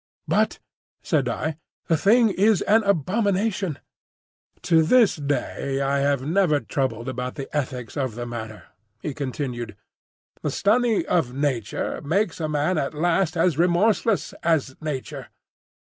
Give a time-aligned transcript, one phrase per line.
[0.27, 0.57] "But,"
[1.03, 3.77] said I, "the thing is an abomination—"
[4.63, 8.63] "To this day I have never troubled about the ethics of the matter,"
[9.03, 9.75] he continued.
[10.41, 15.27] "The study of Nature makes a man at last as remorseless as Nature.